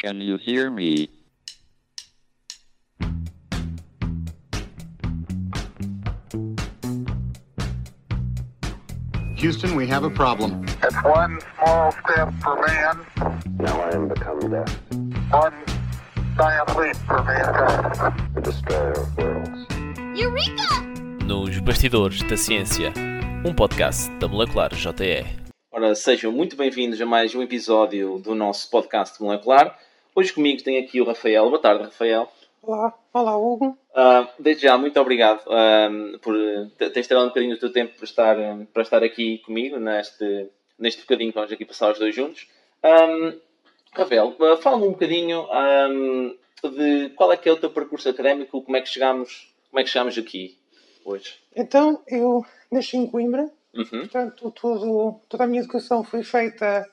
[0.00, 1.10] Can you hear me?
[9.36, 10.64] Houston, we have a problem.
[10.82, 13.00] It's one small step for man,
[13.58, 14.78] Now I am become death,
[15.30, 15.54] one
[16.36, 18.34] giant leap for mankind.
[18.34, 19.66] the destroyer of worlds.
[20.14, 21.24] Eureka!
[21.24, 22.92] Nos Bastidores da Ciência,
[23.46, 25.24] um podcast da Molecular JE.
[25.72, 29.76] Ora, sejam muito bem-vindos a mais um episódio do nosso podcast molecular.
[30.14, 31.48] Hoje comigo tem aqui o Rafael.
[31.48, 32.28] Boa tarde, Rafael.
[32.62, 33.76] Olá, olá Hugo.
[33.94, 35.88] Ah, desde já, muito obrigado ah,
[36.20, 36.34] por
[36.76, 39.78] te- teres tirado um bocadinho do teu tempo para estar, ah, para estar aqui comigo
[39.78, 42.46] neste, neste bocadinho que vamos aqui passar os dois juntos.
[42.82, 43.32] Ah,
[43.92, 45.88] Rafael, ah, fala-me um bocadinho ah,
[46.68, 49.84] de qual é que é o teu percurso académico, como é que chegamos, como é
[49.84, 50.58] que chegamos aqui
[51.04, 51.34] hoje.
[51.56, 54.00] Então, eu nasci em Coimbra, Uhum.
[54.00, 56.84] portanto, todo, toda a minha educação foi feita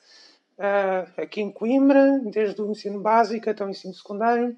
[0.57, 4.57] ah, aqui em Coimbra, desde o ensino básico até o ensino secundário.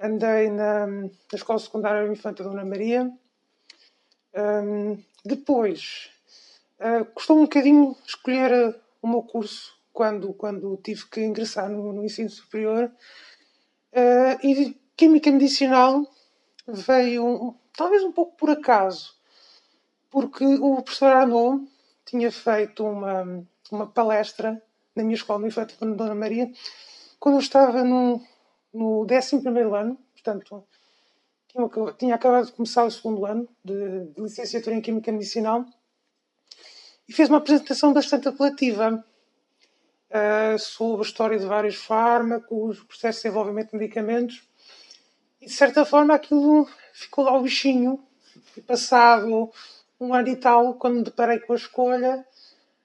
[0.00, 3.10] Andei na, na Escola Secundária Infanta Dona Maria.
[4.34, 6.10] Ahm, depois,
[6.80, 11.92] ah, custou um bocadinho escolher ah, o meu curso quando, quando tive que ingressar no,
[11.92, 12.90] no ensino superior.
[13.92, 16.04] Ah, e Química Medicinal
[16.66, 19.14] veio talvez um pouco por acaso,
[20.10, 21.68] porque o professor Arnaud
[22.04, 24.62] tinha feito uma, uma palestra
[24.94, 26.50] na minha escola no Infante de Dona Maria
[27.22, 28.20] quando eu estava no,
[28.74, 29.36] no 11
[29.76, 30.64] ano, portanto,
[31.46, 35.64] tinha, tinha acabado de começar o segundo ano de, de licenciatura em Química Medicinal
[37.08, 39.04] e fez uma apresentação bastante apelativa
[40.10, 44.42] ah, sobre a história de vários fármacos, o processo de desenvolvimento de medicamentos
[45.40, 48.04] e de certa forma aquilo ficou lá o bichinho.
[48.56, 49.48] E passado
[50.00, 52.26] um ano e tal, quando me deparei com a escolha,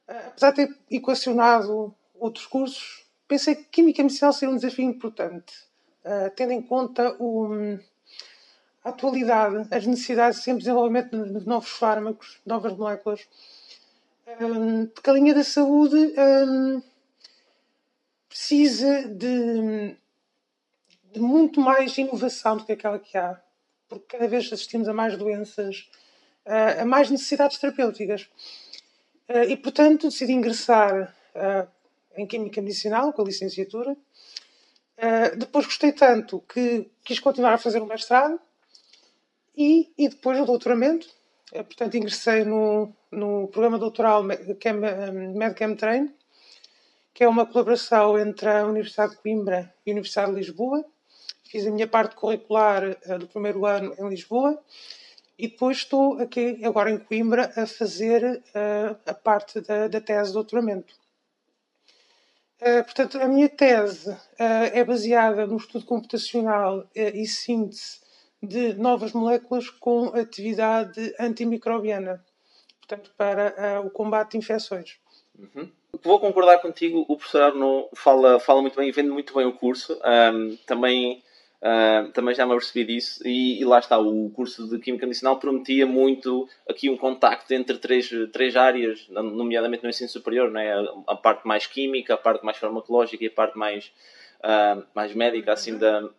[0.08, 5.54] eh, apesar de ter equacionado outros cursos, pensei que Química Medicinal seria um desafio importante,
[6.04, 7.78] eh, tendo em conta o-
[8.84, 13.28] a atualidade, as necessidades de sempre desenvolvimento de de novos fármacos, novas moléculas.
[14.42, 16.82] Hum, porque a linha da saúde hum,
[18.30, 19.96] precisa de,
[21.14, 23.42] de muito mais inovação do que aquela que há,
[23.90, 25.90] porque cada vez assistimos a mais doenças,
[26.46, 28.30] eh, a mais necessidades terapêuticas.
[29.28, 31.68] Eh, E, portanto, decidi ingressar eh,
[32.18, 33.96] em Química Medicinal, com a licenciatura.
[34.98, 38.40] Eh, Depois gostei tanto que quis continuar a fazer o mestrado
[39.56, 41.08] e, e depois o doutoramento.
[41.54, 46.14] Eh, Portanto, ingressei no, no programa doutoral Me- Chem- eh, MedChem Train,
[47.14, 50.84] que é uma colaboração entre a Universidade de Coimbra e a Universidade de Lisboa.
[51.50, 54.60] Fiz a minha parte curricular eh, do primeiro ano em Lisboa
[55.40, 58.42] e depois estou aqui, agora em Coimbra, a fazer
[59.06, 60.96] a parte da, da tese de doutoramento.
[62.60, 64.10] Eh, portanto, a minha tese
[64.40, 68.00] eh, é baseada no estudo computacional eh, e síntese
[68.42, 72.24] de novas moléculas com atividade antimicrobiana,
[72.80, 74.98] portanto, para o combate de infecções.
[76.04, 79.54] Vou concordar contigo, o professor Arno fala, fala muito bem e vende muito bem o
[79.54, 80.00] curso.
[80.04, 81.24] Ahm, também,
[81.62, 83.26] ahm, também já me apercebi disso.
[83.28, 87.78] E, e lá está, o curso de Química Medicinal prometia muito aqui um contacto entre
[87.78, 90.74] três, três áreas, nomeadamente no ensino superior, não é?
[91.08, 93.92] a, parte mais química, a parte mais farmacológica e a parte mais,
[94.44, 96.10] ahm, mais médica, assim, da...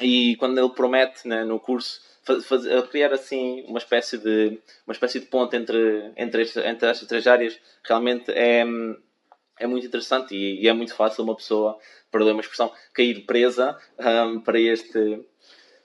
[0.00, 4.58] E quando ele promete né, no curso fa- faz- a criar assim uma espécie de
[4.86, 8.64] uma espécie de ponte entre entre, esta- entre estas três áreas realmente é
[9.58, 11.78] é muito interessante e, e é muito fácil uma pessoa,
[12.12, 15.26] perdoe uma expressão, cair presa hum, para, este,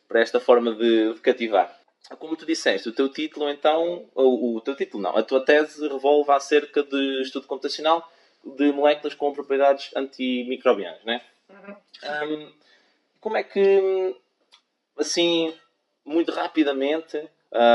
[0.07, 1.75] para esta forma de, de cativar.
[2.19, 5.87] Como tu disseste, o teu título então, o, o teu título não, a tua tese
[5.87, 8.07] revolve acerca de estudo computacional
[8.43, 11.21] de moléculas com propriedades antimicrobianas, né?
[11.49, 12.51] Hum,
[13.19, 14.15] como é que,
[14.97, 15.53] assim,
[16.05, 17.17] muito rapidamente,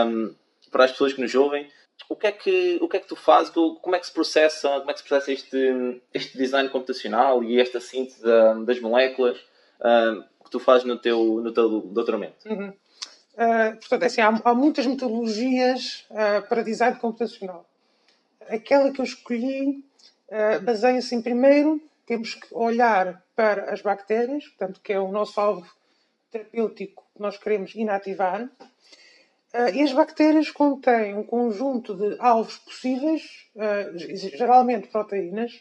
[0.07, 0.35] hum,
[0.71, 1.71] para as pessoas que nos ouvem,
[2.09, 3.51] o que é que, o que, é que tu fazes?
[3.51, 7.43] Co- Como é que se processa, como é que se processa este, este design computacional
[7.43, 9.39] e esta síntese da- das moléculas
[9.81, 12.37] hum, que tu fazes no teu, no teu doutoramento?
[12.49, 17.67] Uh, portanto, assim, há, há muitas metodologias uh, para design computacional.
[18.49, 19.83] Aquela que eu escolhi
[20.29, 25.41] uh, baseia-se em, primeiro, temos que olhar para as bactérias, portanto, que é o nosso
[25.41, 25.67] alvo
[26.31, 28.49] terapêutico que nós queremos inativar.
[29.55, 33.23] Uh, e as bactérias contêm um conjunto de alvos possíveis,
[33.55, 33.99] uh,
[34.39, 35.53] geralmente proteínas,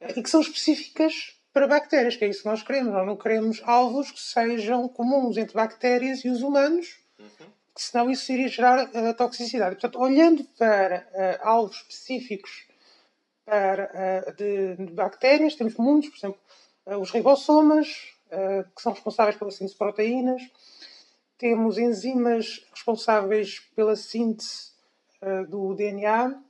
[0.00, 2.94] uh, e que são específicas para bactérias, que é isso que nós queremos.
[2.94, 6.98] Nós não queremos alvos que sejam comuns entre bactérias e os humanos,
[7.74, 9.74] que senão isso iria gerar uh, toxicidade.
[9.74, 12.66] Portanto, olhando para alvos específicos
[13.44, 16.40] para, de, de bactérias, temos muitos, por exemplo,
[16.98, 17.88] os ribossomas,
[18.74, 20.42] que são responsáveis pela síntese de proteínas,
[21.38, 24.72] temos enzimas responsáveis pela síntese
[25.22, 26.42] uh, do DNA,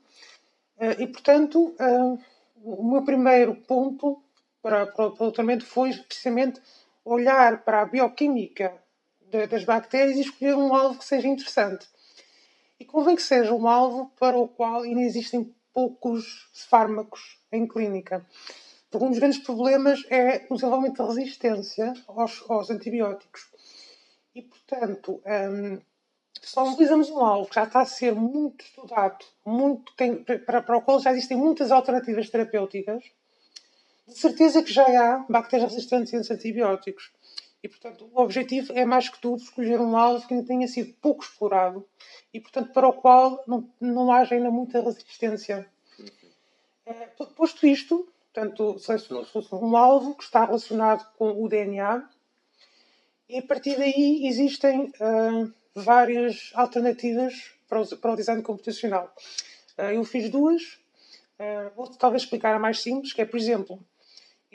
[0.98, 1.74] e portanto,
[2.62, 4.22] o meu primeiro ponto
[4.60, 6.60] para, para, o tratamento foi precisamente
[7.04, 8.74] olhar para a bioquímica
[9.30, 11.86] de, das bactérias e escolher um alvo que seja interessante.
[12.78, 18.26] E convém que seja um alvo para o qual ainda existem poucos fármacos em clínica.
[18.90, 23.46] Porque um dos grandes problemas é o desenvolvimento da resistência aos, aos antibióticos.
[24.36, 25.80] E, portanto, um,
[26.42, 30.60] se nós utilizamos um alvo que já está a ser muito estudado, muito, tem, para,
[30.60, 33.02] para o qual já existem muitas alternativas terapêuticas,
[34.06, 37.10] de certeza que já há bactérias resistentes a antibióticos.
[37.62, 40.92] E, portanto, o objetivo é mais que tudo escolher um alvo que ainda tenha sido
[41.00, 41.88] pouco explorado
[42.34, 45.66] e, portanto, para o qual não, não haja ainda muita resistência.
[46.84, 46.92] É,
[47.34, 52.06] posto isto, portanto, selecionou-se um alvo que está relacionado com o DNA
[53.28, 59.14] e, a partir daí, existem uh, várias alternativas para o, para o design computacional.
[59.78, 60.62] Uh, eu fiz duas.
[61.38, 63.78] Uh, vou talvez explicar a mais simples, que é, por exemplo,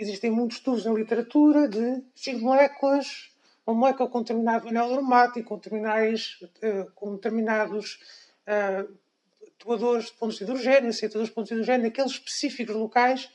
[0.02, 3.30] Existem muitos estudos na literatura de 5 moléculas,
[3.68, 8.00] uma molécula com determinado anel aromático, com, uh, com determinados
[8.48, 8.98] uh,
[9.60, 13.30] atuadores de pontos de hidrogênio, aceitadores de pontos de hidrogênio, aqueles específicos locais,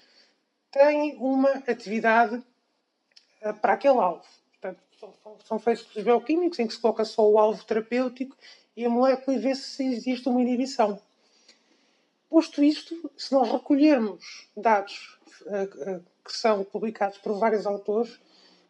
[0.73, 4.25] têm uma atividade uh, para aquele alvo.
[4.75, 8.37] Portanto, são, feitos estudos bioquímicos em que se coloca só o alvo terapêutico
[8.77, 11.01] e a molécula e vê se existe uma inibição.
[12.29, 15.19] Posto isto, se nós recolhermos dados
[16.25, 18.19] que são publicados por vários autores,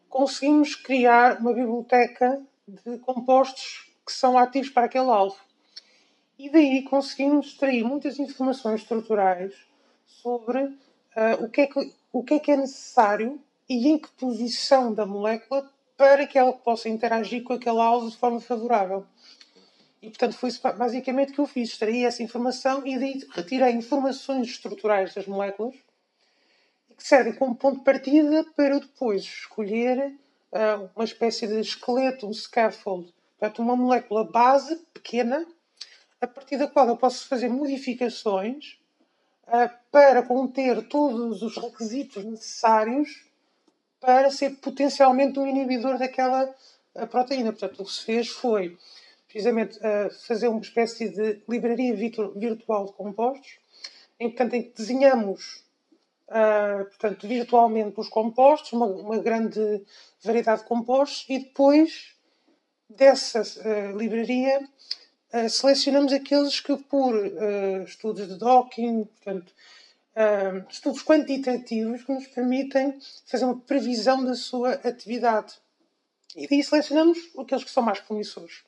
[0.09, 5.37] conseguimos criar uma biblioteca de compostos que são ativos para aquele alvo.
[6.37, 9.53] E daí conseguimos extrair muitas informações estruturais
[10.05, 14.09] sobre uh, o, que é que, o que é que é necessário e em que
[14.11, 19.05] posição da molécula para que ela possa interagir com aquele alvo de forma favorável.
[20.01, 21.71] E, portanto, foi basicamente que eu fiz.
[21.71, 25.75] Extraí essa informação e daí retirei informações estruturais das moléculas
[26.95, 30.17] que servem como ponto de partida para depois escolher
[30.51, 35.45] uh, uma espécie de esqueleto, um scaffold, portanto, uma molécula base pequena,
[36.19, 38.79] a partir da qual eu posso fazer modificações
[39.43, 43.26] uh, para conter todos os requisitos necessários
[43.99, 46.53] para ser potencialmente um inibidor daquela
[46.95, 47.51] uh, proteína.
[47.51, 48.77] Portanto, o que se fez foi
[49.27, 49.77] precisamente
[50.25, 53.59] fazer uma espécie de livraria virtual de compostos,
[54.17, 55.63] em, portanto, que desenhamos
[56.29, 59.83] uh, portanto, virtualmente os compostos, uma, uma, grande
[60.23, 62.15] variedade de compostos, e depois
[62.89, 63.43] dessa
[63.97, 64.65] livraria
[65.49, 67.13] selecionamos aqueles que, por
[67.85, 69.53] estudos de docking, portanto,
[70.69, 75.53] estudos quantitativos que nos permitem fazer uma previsão da sua atividade.
[76.35, 78.63] E daí selecionamos aqueles que são mais promissores.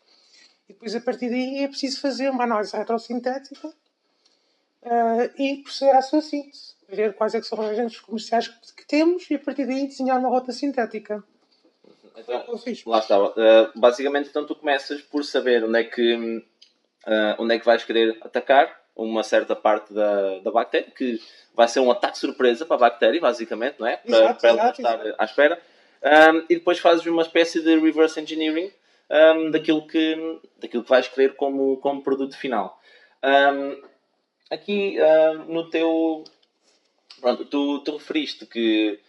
[0.68, 6.02] E depois, a partir daí, é preciso fazer uma análise retrossintética uh, e proceder à
[6.02, 9.66] sua síntese ver quais é são os agentes comerciais que, que, temos e a partir
[9.66, 11.24] daí desenhar uma rota sintética.
[12.18, 12.44] Então,
[12.88, 13.20] lá está.
[13.24, 17.84] Uh, basicamente, então tu começas por saber onde é que, uh, onde é que vais
[17.84, 21.20] querer atacar uma certa parte da, da bactéria, que
[21.56, 23.98] vai ser um ataque surpresa para a bactéria, basicamente, não é?
[23.98, 25.16] Para, exato, para ela exato, estar exato.
[25.18, 25.62] à espera.
[26.02, 28.72] Um, e depois fazes uma espécie de reverse engineering
[29.10, 32.80] um, daquilo, que, daquilo que vais querer como, como produto final.
[33.24, 33.82] Um,
[34.50, 34.98] aqui
[35.48, 36.24] no teu
[37.20, 39.00] Pronto, tu, tu referiste que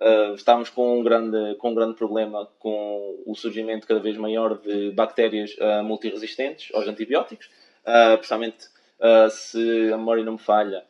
[0.00, 4.58] uh, estamos com um, grande, com um grande problema com o surgimento cada vez maior
[4.58, 7.46] de bactérias uh, multiresistentes aos antibióticos,
[7.84, 8.66] uh, precisamente
[9.00, 10.84] uh, se a memória não me falha,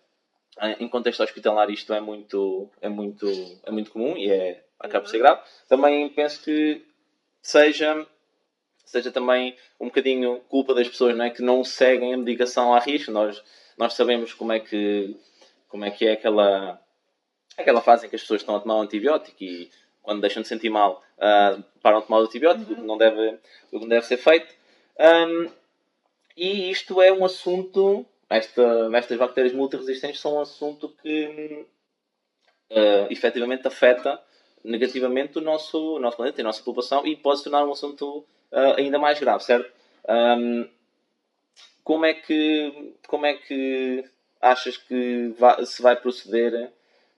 [0.80, 3.26] em contexto hospitalar isto é muito, é muito,
[3.62, 5.40] é muito comum e é, acaba por ser grave.
[5.68, 6.84] Também penso que
[7.40, 8.06] seja
[8.84, 11.30] seja também um bocadinho culpa das pessoas não é?
[11.30, 13.12] que não seguem a medicação a risco.
[13.12, 13.42] Nós,
[13.76, 15.14] nós sabemos como é que
[15.68, 16.80] como é que é aquela,
[17.56, 19.70] aquela fase em que as pessoas estão a tomar um antibiótico e
[20.02, 22.78] quando deixam de sentir mal uh, param de tomar o antibiótico, uhum.
[22.78, 23.38] o, que não deve,
[23.70, 24.54] o que não deve ser feito.
[24.98, 25.50] Um,
[26.38, 31.66] e isto é um assunto, esta, estas bactérias multiresistentes são um assunto que
[32.70, 34.22] uh, efetivamente afeta
[34.64, 37.72] negativamente o nosso, o nosso planeta e a nossa população e pode se tornar um
[37.72, 38.18] assunto
[38.52, 39.72] uh, ainda mais grave, certo?
[40.08, 40.68] Um,
[41.82, 44.04] como é que, como é que
[44.40, 46.70] achas que vai, se vai proceder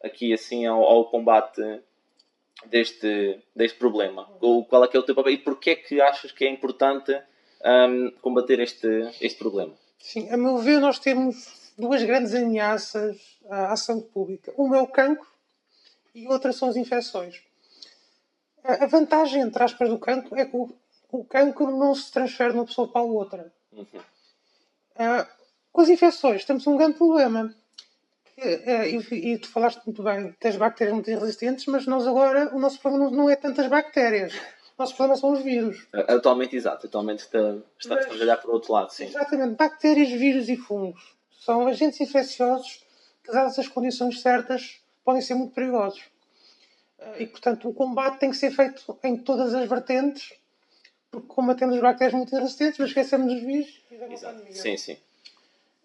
[0.02, 1.60] aqui assim ao, ao, combate
[2.66, 4.30] deste, deste problema?
[4.40, 6.48] Ou qual é que é o teu papel e porquê é que achas que é
[6.48, 7.20] importante
[7.64, 8.86] um, combater este,
[9.20, 9.72] este problema?
[9.98, 14.52] Sim, a meu ver nós temos duas grandes ameaças à, à saúde pública.
[14.56, 15.26] Uma é o cancro
[16.14, 17.42] e outra são as infecções.
[18.64, 20.70] A a vantagem, entre aspas, do cancro é que o,
[21.10, 23.52] o cancro não se transfere de uma pessoa para a outra.
[23.72, 23.86] Uhum.
[24.96, 25.26] Ah,
[25.72, 27.54] com as infecções, temos um grande problema.
[28.34, 28.96] Que, ah, e,
[29.32, 33.30] e tu falaste muito bem das bactérias multiresistentes, mas nós agora, o nosso problema não-
[33.30, 34.32] é tanto as bactérias.
[34.80, 35.86] Nosso problema são os vírus.
[35.92, 36.86] Atualmente, exato.
[36.86, 39.04] Atualmente está, está, estamos a olhar para o outro lado, sim.
[39.04, 39.54] Exatamente.
[39.54, 41.14] Bactérias, vírus e fungos.
[41.38, 42.82] São agentes infecciosos
[43.22, 46.00] que, dadas as condições certas, podem ser muito perigosos.
[47.18, 50.32] E, portanto, o combate tem que ser feito em todas as vertentes,
[51.10, 54.54] porque combatemos as bactérias multiresistentes, mas esquecemos os vírus e.
[54.54, 54.96] Sim, sim.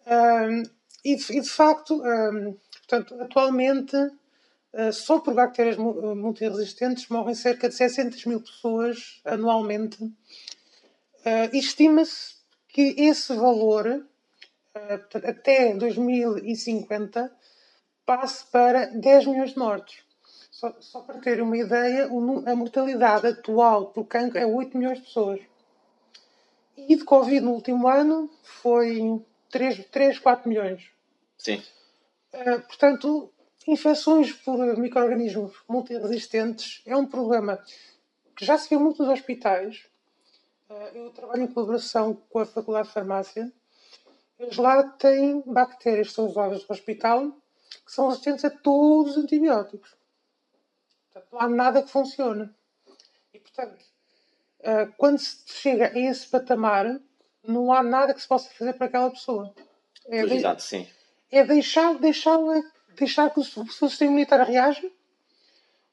[0.06, 0.64] Ahm,
[1.04, 2.54] e, de, e de facto, ahm,
[2.88, 3.98] portanto, atualmente,
[4.92, 5.82] só por bactérias ah,
[6.16, 9.98] multiresistentes morrem cerca de 600 mil pessoas anualmente.
[11.26, 12.36] Ah, e estima-se
[12.68, 14.06] que esse valor,
[15.24, 17.32] até 2050,
[18.06, 20.04] passe para 10 milhões de mortes.
[20.52, 25.06] Só, só para ter uma ideia, a mortalidade atual por cancro é 8 milhões de
[25.06, 25.42] pessoas.
[26.78, 30.90] E de Covid no último ano foi 3, 3 4 milhões.
[31.38, 31.62] Sim.
[32.34, 33.34] Uh, portanto,
[33.68, 37.64] infecções por micro-organismos multiresistentes é um problema
[38.36, 39.86] que já se vê muito nos hospitais.
[40.70, 43.52] Uh, eu trabalho em colaboração com a Faculdade de Farmácia.
[44.38, 47.32] Eles lá têm bactérias que são usadas no hospital
[47.86, 49.96] que são resistentes a todos os antibióticos.
[51.12, 52.50] Portanto, não há nada que funcione.
[53.34, 53.86] E, portanto,
[54.62, 57.00] uh, quando se chega a esse patamar,
[57.44, 59.54] não há nada que se possa fazer para aquela pessoa.
[60.08, 60.88] É de- sim.
[61.32, 62.38] é deixar, deixar,
[62.96, 64.90] deixar que o seu sistema imunitário reaja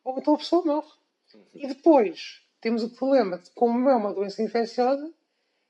[0.05, 0.91] ou então a pessoa morre.
[1.55, 5.11] E depois temos o problema de como é uma doença infecciosa,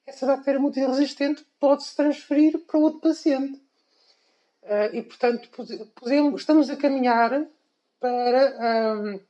[0.06, 3.60] essa bactéria multiresistente pode se transferir para outro paciente.
[4.64, 7.46] Ah, e portanto pode- podemos, estamos a caminhar
[8.00, 8.56] para
[8.92, 9.20] ahm,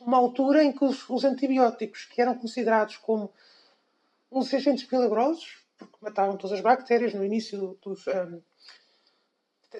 [0.00, 3.30] uma altura em que os, os antibióticos que eram considerados como
[4.30, 8.38] uns agentes milagrosos, porque matavam todas as bactérias no início do- dos, ahm,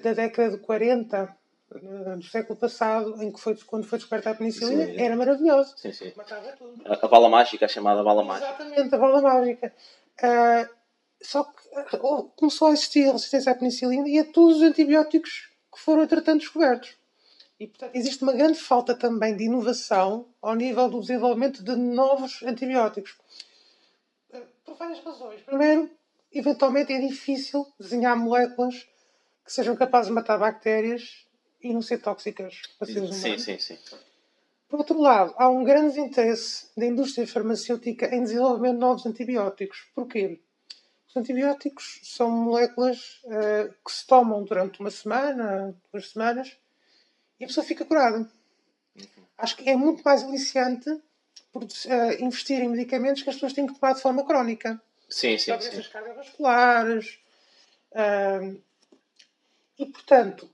[0.02, 1.34] da década de 40
[1.74, 5.00] eh, do século passado, em que foi quando foi descoberta a penicilina, Sim.
[5.00, 5.74] era maravilhoso.
[5.76, 6.12] Sim, sim.
[6.16, 6.82] Matava tudo.
[6.84, 8.48] A, a bala mágica, a chamada bala mágica.
[8.48, 9.74] Exatamente, a bola mágica.
[10.22, 10.68] Ah,
[11.20, 15.50] só que oh, começou a existir a resistência à penicilina e a todos os antibióticos
[15.72, 16.96] que foram, entretanto, descobertos.
[17.58, 22.42] E, portanto, existe uma grande falta também de inovação ao nível do desenvolvimento de novos
[22.42, 23.16] antibióticos.
[24.64, 25.40] Por várias razões.
[25.42, 25.90] Primeiro,
[26.32, 28.86] eventualmente é difícil desenhar moléculas
[29.44, 31.25] que sejam capazes de matar bactérias
[31.66, 33.42] e não ser tóxicas para seres humanos.
[33.42, 33.98] Sim, sim, sim.
[34.68, 39.86] Por outro lado, há um grande desinteresse da indústria farmacêutica em desenvolvimento de novos antibióticos.
[39.94, 40.40] Porquê?
[41.08, 46.56] Os antibióticos são moléculas eh, que se tomam durante uma semana, duas semanas,
[47.38, 48.28] e a pessoa fica curada.
[49.38, 51.00] Acho que é muito mais aliciante
[51.52, 55.38] produ- eh, investir em medicamentos que as pessoas têm que tomar de forma crónica Sim,
[55.38, 55.68] sim, para sim.
[55.70, 57.18] doenças cardiovasculares.
[57.94, 58.40] ah,
[59.78, 60.50] e, portanto,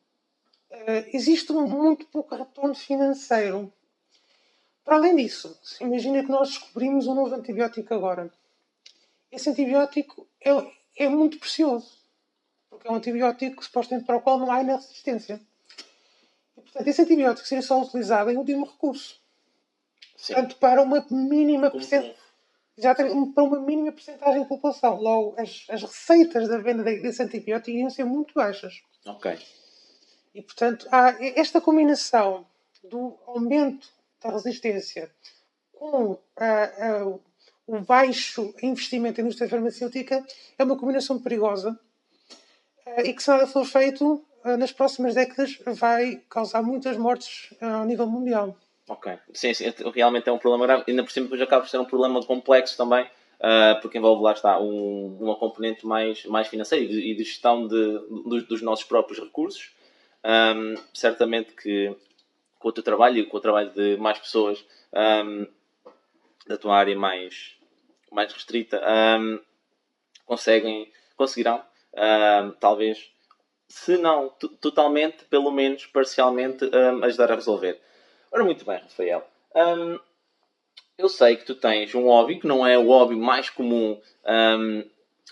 [1.13, 3.73] existe um muito pouco retorno financeiro.
[4.85, 8.33] Para além disso, imagina que nós descobrimos um novo antibiótico agora.
[9.31, 10.51] Esse antibiótico é,
[11.05, 11.97] é muito precioso,
[12.69, 15.41] porque é um antibiótico supostamente para o qual não há ainda resistência.
[16.57, 19.21] E, portanto, esse antibiótico seria só utilizado em último recurso.
[20.17, 20.35] sim.
[20.35, 21.71] Portanto, para uma mínima.
[22.77, 24.97] Exatamente, um- para uma mínima porcentagem da população.
[25.01, 28.83] Logo, as, as receitas da venda de- desse antibiótico iriam ser muito baixas.
[29.07, 29.39] Ok.
[30.35, 32.47] E, portanto, há esta combinação
[32.83, 33.89] do aumento
[34.23, 35.11] da resistência
[35.73, 37.19] com ah, ah,
[37.67, 40.25] o baixo investimento na indústria farmacêutica
[40.59, 41.79] é uma combinação perigosa
[42.87, 44.25] ah, e que, se nada for feito,
[44.59, 48.57] nas próximas décadas vai causar muitas mortes ao nível mundial.
[48.89, 49.17] Ok.
[49.33, 50.85] Sim, sim, realmente é um problema grave.
[50.89, 53.09] Ainda por cima, depois acaba por ser um problema complexo também,
[53.39, 57.25] ah, porque envolve, lá está, um, uma componente mais, mais financeira e de, e de
[57.25, 59.71] gestão de, dos, dos nossos próprios recursos.
[60.25, 61.95] Ahm, certamente que
[62.59, 65.47] com o teu trabalho e com o trabalho de mais pessoas ahm,
[66.47, 67.57] da tua área mais,
[68.11, 69.39] mais restrita, ahm,
[70.27, 71.63] conseguem, conseguirão,
[72.61, 73.11] talvez,
[73.69, 76.71] se não to- totalmente, pelo menos parcialmente,
[77.03, 77.81] ajudar a resolver.
[78.31, 79.29] Ora, muito bem, Rafael.
[80.97, 84.85] Eu sei que tu tens um hobby que não é o hobby mais comum hum,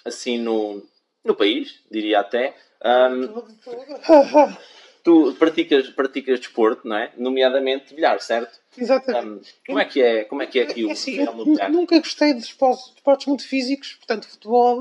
[0.05, 0.83] assim no,
[1.25, 2.55] no país, diria até.
[2.85, 3.45] Hum,
[5.03, 7.13] tu praticas, praticas desporto, não é?
[7.17, 8.61] Nomeadamente bilhar, certo?
[8.77, 9.27] Exatamente.
[9.27, 11.71] Hum, como, é que é, como é que é aqui o É assim, no bilhar?
[11.71, 14.79] nunca gostei de esportes, desportes muito físicos, portanto, futebol,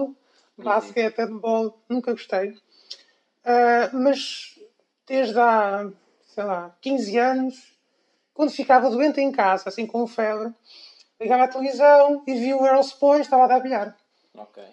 [0.58, 0.66] Uhum.
[0.66, 2.54] basquete, handball, nunca gostei.
[3.46, 4.60] Ah, mas
[5.08, 5.90] desde há,
[6.28, 7.56] sei lá, 15 anos
[8.34, 10.54] quando ficava doente em casa, assim com febre,
[11.20, 13.96] ligava à televisão e via o Eurosport e estava a dar bilhar.
[14.36, 14.64] Ok.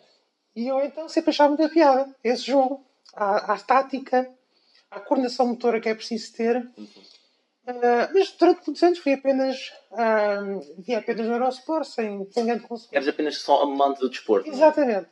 [0.54, 2.84] E eu então sempre achava muita piada esse jogo.
[3.14, 4.28] A, a tática,
[4.90, 6.68] a coordenação motora que é preciso ter.
[7.66, 9.72] Ah, mas durante muitos anos fui apenas,
[10.78, 12.96] via apenas no Eurosport, sem, sem grande consequência.
[12.96, 14.48] Eres apenas só amante do desporto.
[14.48, 14.52] é?
[14.52, 15.08] Exatamente.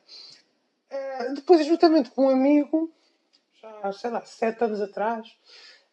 [0.91, 2.93] Ah, depois, juntamente com um amigo,
[3.61, 5.27] já sei lá, sete anos atrás,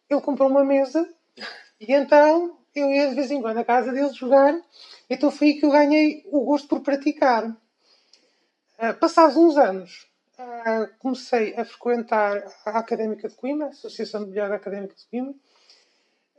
[0.08, 1.08] ele comprou uma mesa
[1.80, 4.54] e então eu ia de vez em quando à casa dele jogar.
[5.10, 7.54] Então foi aí que eu ganhei o gosto por praticar.
[9.00, 10.06] Passados uns anos,
[10.44, 15.34] ah, comecei a frequentar a Académica de Coimbra, a Associação de Bilhar Académica de Coimbra,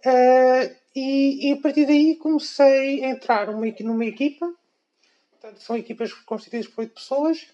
[0.06, 4.46] Ah, e, e a partir daí comecei a entrar numa, numa equipa,
[5.32, 7.48] portanto, são equipas constituídas por oito pessoas,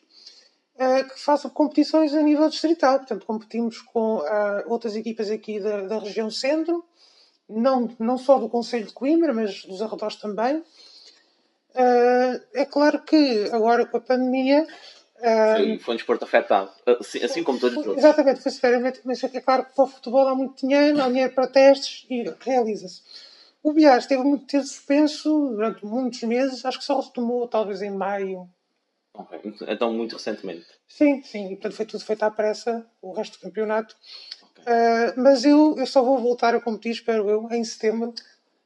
[0.79, 2.97] ah, que fazem competições a nível distrital.
[2.99, 4.21] Portanto, competimos com
[4.67, 6.83] outras equipas aqui da, da região centro,
[7.47, 10.63] não, não só do Conselho de Coimbra, mas dos arredores também.
[12.53, 14.67] É claro que agora com a pandemia.
[15.21, 16.71] Ah, Foi, um desporto afetado.
[16.85, 18.03] Assim, assim como todos os outros.
[18.03, 21.33] Exatamente, foi severamente, mas é claro que para o futebol há muito dinheiro, há dinheiro
[21.33, 23.01] para testes e realiza-se.
[23.61, 27.91] O bilhar esteve muito tempo suspenso durante muitos meses, acho que só retomou talvez em
[27.91, 28.49] maio.
[29.13, 29.39] Ok.
[29.67, 30.65] Então, muito recentemente.
[30.87, 33.95] Sim, sim, e portanto foi tudo feito à pressa, o resto do campeonato.
[34.65, 38.13] Ah, mas eu, eu só vou voltar a competir, espero eu, em setembro,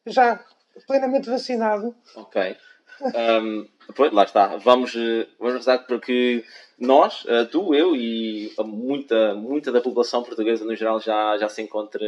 [0.06, 0.44] já
[0.86, 1.96] plenamente vacinado.
[2.16, 2.58] Ok.
[3.04, 4.58] Um, pois, lá está.
[4.58, 6.44] Vamos, eh, vamos rezar porque
[6.80, 11.62] nós, eh, tu, eu e muita, muita da população portuguesa no geral já, já se
[11.62, 12.06] encontra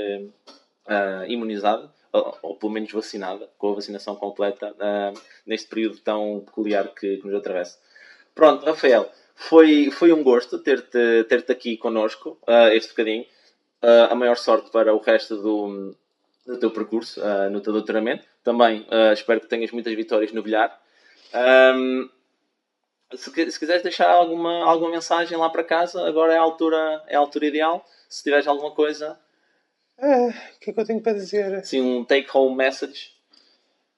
[0.87, 5.13] eh, imunizada, ou, ou pelo menos vacinada, com a vacinação completa, eh,
[5.45, 7.77] neste período tão peculiar que, que nos atravessa.
[8.33, 13.25] Pronto, Rafael, foi, foi um gosto ter-te ter aqui connosco eh, este bocadinho.
[13.81, 15.95] Eh, a maior sorte para o resto do,
[16.45, 18.25] no teu percurso, ah, no teu doutoramento.
[18.43, 20.79] Também espero que tenhas muitas vitórias no bilhar.
[21.37, 22.09] Ahm,
[23.13, 27.15] se, se quiseres deixar alguma, alguma mensagem lá para casa, agora é a altura, é
[27.15, 27.85] a altura ideal.
[28.09, 29.19] Se tiveres alguma coisa,
[29.97, 31.53] Ah, O que é que eu tenho para dizer?
[31.55, 33.13] assim, um take-home message.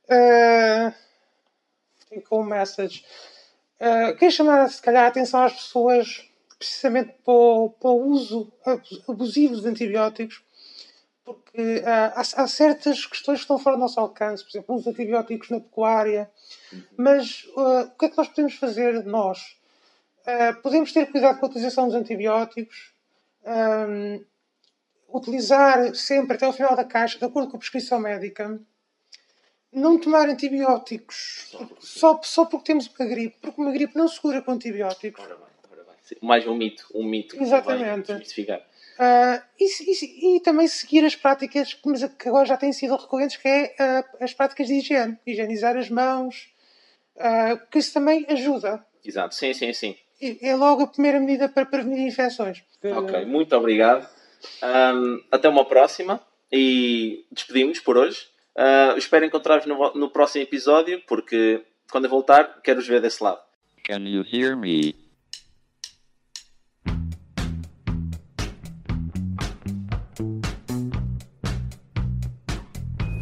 [0.09, 0.93] Uh,
[2.09, 3.03] tem com message.
[3.79, 6.23] Uh, queria chamar, se calhar, a atenção às pessoas
[6.57, 10.41] precisamente para o, para o uso abus- abusivo de antibióticos,
[11.27, 14.87] porque uh, há, há certas questões que estão fora do nosso alcance, por exemplo, os
[14.87, 16.31] antibióticos na pecuária.
[16.95, 19.57] Mas uh, o que é que nós podemos fazer nós?
[20.21, 22.93] Uh, podemos ter cuidado com a utilização dos antibióticos,
[23.45, 24.23] um,
[25.13, 28.59] utilizar sempre até o final da caixa, de acordo com a prescrição médica
[29.69, 34.41] não tomar antibióticos só, só porque temos uma gripe, porque uma gripe não se cura
[34.41, 35.23] com antibióticos.
[35.23, 36.17] Ora bem, ora bem.
[36.21, 37.83] Mais um mito, um mito que Exatamente.
[37.83, 38.65] convém desmistificar.
[38.99, 42.95] Ah, e, e e também seguir as práticas que mas que agora já têm sido
[42.95, 46.49] recorrentes, que é ah, as práticas de higiene, higienizar as mãos,
[47.19, 48.83] ah, que isso também ajuda.
[49.05, 49.95] Exato, sim, sim, sim.
[50.19, 52.63] E É logo a primeira medida para prevenir infecções.
[52.83, 54.07] Ok, muito obrigado.
[54.61, 56.19] Ahm, até uma próxima
[56.51, 58.27] e despedimos por hoje.
[58.97, 63.39] Espero encontrar-vos no, no próximo episódio, porque quando eu voltar, quero-vos ver desse lado.
[63.83, 65.06] Can you hear me?